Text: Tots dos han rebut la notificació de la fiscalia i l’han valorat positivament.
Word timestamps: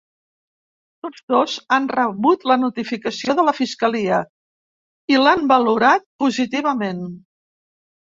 Tots 1.05 1.19
dos 1.33 1.57
han 1.77 1.85
rebut 1.97 2.47
la 2.53 2.57
notificació 2.63 3.37
de 3.43 3.47
la 3.51 3.55
fiscalia 3.61 4.25
i 5.15 5.23
l’han 5.23 5.49
valorat 5.55 6.11
positivament. 6.27 7.09